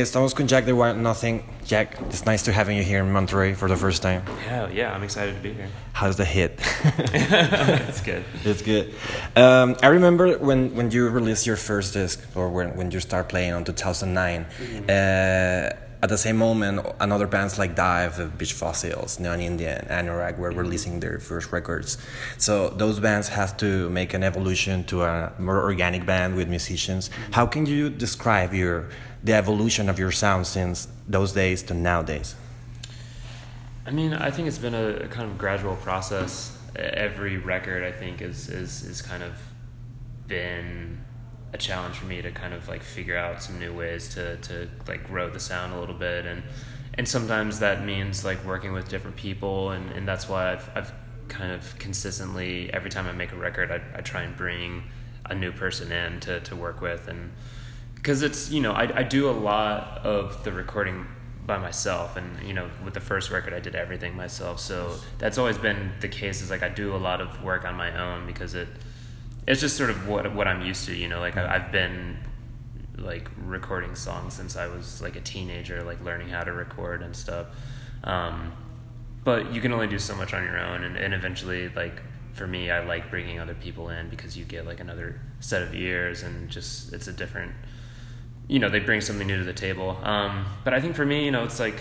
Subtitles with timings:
[0.00, 1.44] Estamos con Jack the Wild Nothing.
[1.66, 4.22] Jack, it's nice to having you here in Monterrey for the first time.
[4.46, 5.68] Yeah, yeah, I'm excited to be here.
[5.92, 6.58] How's the hit?
[6.84, 8.24] it's good.
[8.42, 8.94] It's good.
[9.36, 13.28] Um, I remember when, when you released your first disc, or when, when you start
[13.28, 14.46] playing on 2009.
[14.46, 14.84] Mm-hmm.
[14.88, 20.36] Uh, at the same moment, another bands like DIIV, uh, Beach Fossils, Neon Indian, Anorak
[20.36, 20.58] were mm-hmm.
[20.58, 21.96] releasing their first records.
[22.38, 27.08] So those bands have to make an evolution to a more organic band with musicians.
[27.08, 27.32] Mm-hmm.
[27.32, 28.88] How can you describe your
[29.22, 32.34] the evolution of your sound since those days to nowadays?
[33.86, 36.58] I mean, I think it's been a, a kind of gradual process.
[36.74, 39.34] Every record, I think, is is is kind of
[40.26, 40.98] been
[41.52, 44.68] a challenge for me to kind of like figure out some new ways to to
[44.88, 46.26] like grow the sound a little bit.
[46.26, 46.42] And
[46.94, 50.92] and sometimes that means like working with different people and and that's why I've I've
[51.28, 54.82] kind of consistently every time I make a record I, I try and bring
[55.26, 57.08] a new person in to to work with.
[57.08, 57.32] And
[57.94, 61.06] because it's you know I, I do a lot of the recording
[61.44, 64.58] by myself and you know with the first record I did everything myself.
[64.58, 67.74] So that's always been the case is like I do a lot of work on
[67.74, 68.68] my own because it
[69.46, 70.94] it's just sort of what what I'm used to.
[70.94, 72.18] You know, like I've been
[72.96, 77.14] like recording songs since I was like a teenager, like learning how to record and
[77.14, 77.46] stuff.
[78.04, 78.52] Um,
[79.24, 82.46] but you can only do so much on your own, and, and eventually, like for
[82.46, 86.22] me, I like bringing other people in because you get like another set of ears,
[86.22, 87.52] and just it's a different.
[88.48, 89.98] You know, they bring something new to the table.
[90.02, 91.80] Um, but I think for me, you know, it's like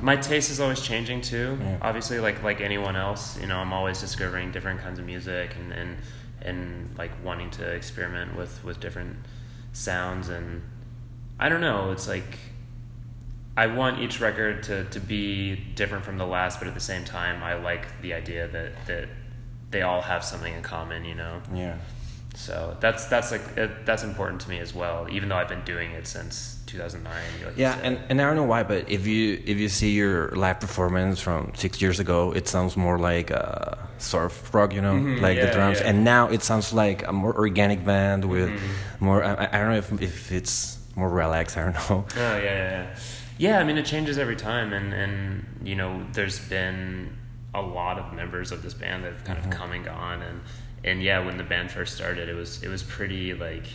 [0.00, 1.58] my taste is always changing too.
[1.60, 1.78] Yeah.
[1.82, 5.72] Obviously, like like anyone else, you know, I'm always discovering different kinds of music and
[5.72, 5.96] and
[6.42, 9.16] and like wanting to experiment with with different
[9.72, 10.62] sounds and
[11.38, 11.92] I don't know.
[11.92, 12.38] It's like
[13.56, 17.04] I want each record to to be different from the last, but at the same
[17.04, 19.08] time, I like the idea that that
[19.70, 21.04] they all have something in common.
[21.04, 21.42] You know.
[21.54, 21.78] Yeah.
[22.36, 25.08] So that's that's like it, that's important to me as well.
[25.10, 27.14] Even though I've been doing it since 2009.
[27.44, 30.30] Like yeah, and, and I don't know why, but if you if you see your
[30.36, 34.94] live performance from six years ago, it sounds more like a surf rock, you know,
[34.94, 35.88] mm-hmm, like yeah, the drums, yeah.
[35.88, 39.04] and now it sounds like a more organic band with mm-hmm.
[39.04, 39.24] more.
[39.24, 41.56] I, I, don't know if if it's more relaxed.
[41.56, 42.04] I don't know.
[42.16, 42.96] Oh yeah, yeah, yeah.
[43.38, 47.16] Yeah, I mean it changes every time, and and you know there's been
[47.54, 49.52] a lot of members of this band that have kind mm-hmm.
[49.52, 50.40] of come and gone, and
[50.86, 53.66] and yeah, when the band first started, it was it was pretty like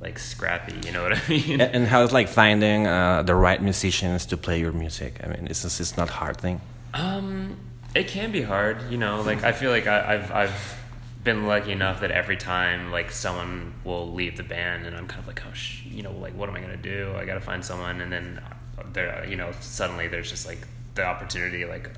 [0.00, 0.74] like scrappy.
[0.86, 1.60] You know what I mean?
[1.60, 5.20] And how it's like finding uh, the right musicians to play your music.
[5.22, 6.60] I mean, it's it's not a hard thing.
[6.92, 7.56] Um,
[7.94, 8.90] it can be hard.
[8.90, 10.78] You know, like I feel like I, I've I've
[11.24, 15.20] been lucky enough that every time like someone will leave the band and I'm kind
[15.20, 17.64] of like oh sh-, you know like what am I gonna do I gotta find
[17.64, 18.42] someone and then
[18.92, 21.92] there you know suddenly there's just like the opportunity like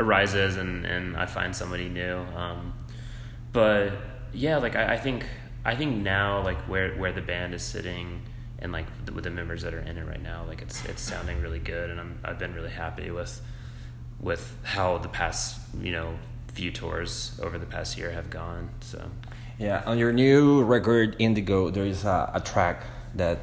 [0.00, 2.72] arises and and I find somebody new um,
[3.52, 3.92] but
[4.32, 5.26] yeah, like I, I think
[5.64, 8.22] I think now like where where the band is sitting
[8.58, 11.02] and like the, with the members that are in it right now, like it's it's
[11.02, 13.40] sounding really good, and I'm I've been really happy with
[14.20, 16.18] with how the past you know
[16.54, 18.70] few tours over the past year have gone.
[18.80, 19.10] So
[19.58, 23.38] yeah, on your new record Indigo, there is a, a track that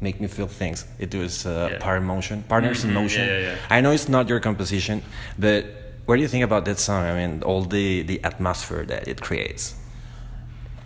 [0.00, 0.86] make me feel things.
[0.98, 1.78] It was uh, yeah.
[1.78, 2.88] Part Motion, Partners mm-hmm.
[2.88, 3.26] in Motion.
[3.26, 5.02] Yeah, yeah, I know it's not your composition,
[5.38, 5.64] but
[6.06, 7.04] what do you think about that song?
[7.04, 9.74] I mean, all the the atmosphere that it creates.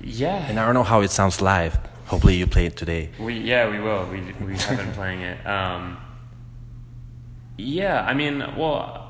[0.03, 0.48] Yeah.
[0.48, 1.78] And I don't know how it sounds live.
[2.06, 3.10] Hopefully, you play it today.
[3.20, 4.06] We yeah, we will.
[4.06, 5.47] We we have been playing it.
[5.47, 5.98] Um,
[7.56, 9.06] yeah, I mean, well.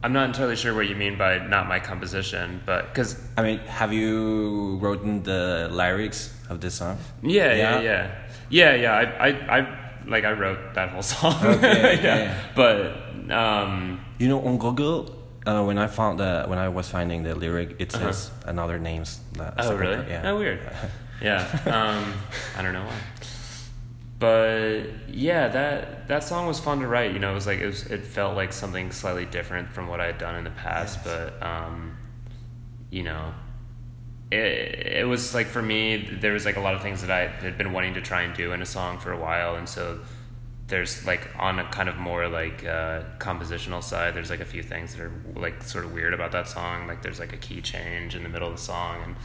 [0.00, 3.58] I'm not entirely sure what you mean by not my composition, but because I mean,
[3.66, 6.98] have you written the lyrics of this song?
[7.20, 8.10] Yeah, yeah, yeah, yeah,
[8.48, 8.74] yeah.
[8.74, 8.92] yeah.
[8.94, 11.34] I, I, I, like I wrote that whole song.
[11.44, 12.16] Okay, yeah.
[12.16, 12.40] yeah.
[12.54, 15.14] But um, you know, on Google,
[15.46, 18.12] uh, when I found that when I was finding the lyric, it uh-huh.
[18.12, 18.50] says uh-huh.
[18.50, 19.20] another names.
[19.38, 20.08] oh, really?
[20.08, 20.30] Yeah.
[20.30, 20.60] Oh, weird.
[21.22, 21.46] yeah.
[21.66, 22.14] Um,
[22.56, 23.00] I don't know why.
[24.18, 27.12] But yeah, that that song was fun to write.
[27.12, 27.86] You know, it was like it was.
[27.86, 30.98] It felt like something slightly different from what I had done in the past.
[31.04, 31.30] Yes.
[31.40, 31.96] But um,
[32.90, 33.32] you know,
[34.32, 37.28] it, it was like for me, there was like a lot of things that I
[37.28, 40.00] had been wanting to try and do in a song for a while, and so
[40.68, 44.62] there's like on a kind of more like uh, compositional side there's like a few
[44.62, 46.86] things that are like sort of weird about that song.
[46.86, 49.02] Like there's like a key change in the middle of the song.
[49.02, 49.16] And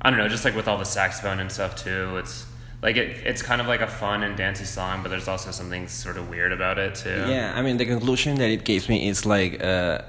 [0.00, 2.46] i don't know just like with all the saxophone and stuff too it's
[2.82, 5.88] like it, it's kind of like a fun and dancey song but there's also something
[5.88, 7.24] sort of weird about it too.
[7.28, 10.02] Yeah i mean the conclusion that it gives me is like uh,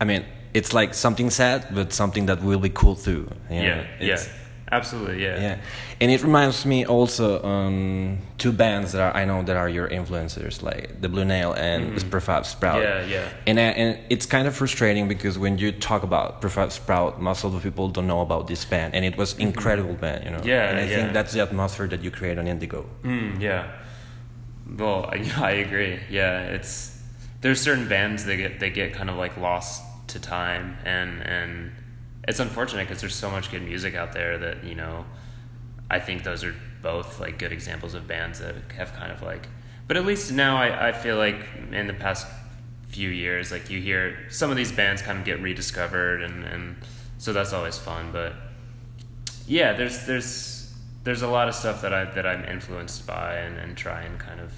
[0.00, 0.24] i mean
[0.54, 3.28] it's like something sad but something that will be cool too.
[3.50, 3.56] Know?
[3.62, 4.22] yeah yeah
[4.72, 5.38] Absolutely, yeah.
[5.38, 5.58] Yeah,
[6.00, 9.86] and it reminds me also um, two bands that are, I know that are your
[9.86, 12.08] influencers, like the Blue Nile and mm-hmm.
[12.08, 12.80] Prefab Sprout.
[12.82, 13.28] Yeah, yeah.
[13.46, 17.44] And uh, and it's kind of frustrating because when you talk about Prefab Sprout, most
[17.44, 19.42] of the people don't know about this band, and it was mm-hmm.
[19.42, 20.40] incredible band, you know.
[20.42, 20.96] Yeah, and I yeah.
[20.96, 22.86] think that's the atmosphere that you create on Indigo.
[23.02, 23.70] Mm, yeah.
[24.78, 26.00] Well, I, I agree.
[26.08, 26.98] Yeah, it's
[27.42, 31.72] there's certain bands that get they get kind of like lost to time and and
[32.28, 35.04] it's unfortunate because there's so much good music out there that you know
[35.90, 39.48] I think those are both like good examples of bands that have kind of like
[39.88, 41.36] but at least now I, I feel like
[41.72, 42.26] in the past
[42.88, 46.76] few years like you hear some of these bands kind of get rediscovered and, and
[47.18, 48.34] so that's always fun but
[49.46, 50.62] yeah there's there's
[51.04, 54.18] there's a lot of stuff that I that I'm influenced by and, and try and
[54.18, 54.52] kind of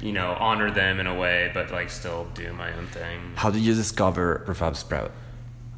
[0.00, 3.32] you know honor them in a way but like still do my own thing.
[3.36, 5.12] How did you discover Prefab Sprout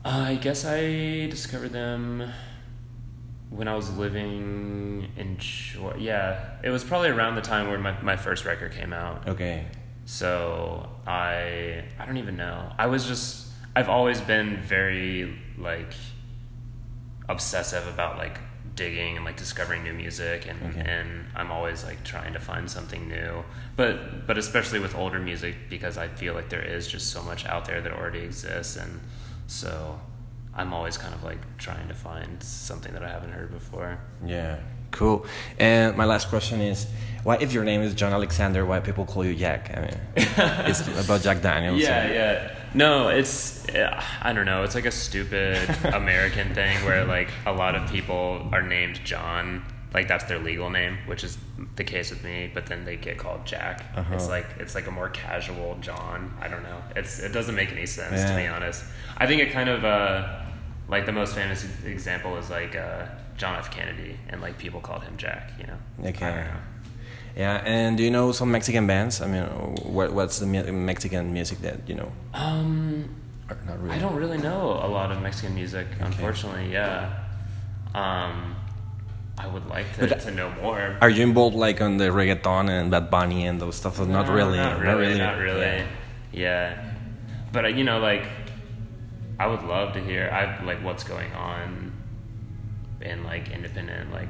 [0.06, 2.30] I guess I discovered them
[3.50, 5.98] when I was living in Georgia.
[5.98, 9.26] Yeah, it was probably around the time where my, my first record came out.
[9.26, 9.66] Okay.
[10.04, 12.72] So I I don't even know.
[12.78, 15.92] I was just I've always been very like
[17.28, 18.38] obsessive about like
[18.76, 20.88] digging and like discovering new music and okay.
[20.88, 23.42] and I'm always like trying to find something new.
[23.74, 27.44] But but especially with older music because I feel like there is just so much
[27.44, 29.00] out there that already exists and
[29.46, 30.00] so
[30.54, 33.98] I'm always kind of like trying to find something that I haven't heard before.
[34.24, 34.58] Yeah,
[34.90, 35.26] cool.
[35.58, 36.86] And my last question is,
[37.22, 39.76] why, if your name is John Alexander, why people call you Jack?
[39.76, 41.80] I mean, it's about Jack Daniels.
[41.80, 42.54] Yeah, yeah.
[42.74, 43.66] No, it's
[44.22, 44.62] I don't know.
[44.62, 49.62] It's like a stupid American thing where like a lot of people are named John
[49.96, 51.38] like that's their legal name, which is
[51.76, 52.50] the case with me.
[52.52, 53.82] But then they get called Jack.
[53.96, 54.14] Uh-huh.
[54.14, 56.36] It's like it's like a more casual John.
[56.38, 56.82] I don't know.
[56.94, 58.30] It's it doesn't make any sense yeah.
[58.30, 58.84] to be honest.
[59.16, 60.42] I think it kind of uh,
[60.86, 63.06] like the most famous example is like uh,
[63.38, 63.70] John F.
[63.70, 65.52] Kennedy, and like people called him Jack.
[65.58, 65.78] You know.
[66.10, 66.46] Okay.
[67.34, 69.22] Yeah, and do you know some Mexican bands?
[69.22, 69.44] I mean,
[69.82, 72.12] what what's the Mexican music that you know?
[72.34, 73.08] Um,
[73.66, 73.96] not really?
[73.96, 76.04] I don't really know a lot of Mexican music, okay.
[76.04, 76.70] unfortunately.
[76.70, 77.24] Yeah.
[77.94, 78.56] Um,
[79.38, 80.96] I would like to, but, to know more.
[81.00, 83.98] Are you involved like on the reggaeton and Bad Bunny and those stuff?
[83.98, 84.56] No, not really.
[84.56, 84.86] Not really.
[84.86, 85.18] Not really.
[85.18, 85.60] Not really.
[85.60, 85.86] Yeah.
[86.32, 86.92] yeah.
[87.52, 88.26] But uh, you know, like,
[89.38, 91.92] I would love to hear I like what's going on
[93.02, 94.28] in like independent like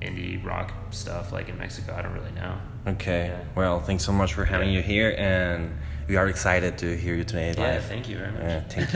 [0.00, 1.94] indie rock stuff like in Mexico.
[1.96, 2.56] I don't really know.
[2.86, 3.28] Okay.
[3.28, 3.44] Yeah.
[3.56, 4.76] Well, thanks so much for having yeah.
[4.76, 7.58] you here, and we are excited to hear you today live.
[7.58, 7.80] Yeah.
[7.80, 8.72] Thank you very much.
[8.72, 8.86] thank you.